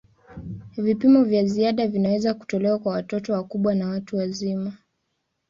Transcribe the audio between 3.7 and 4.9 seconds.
na watu wazima.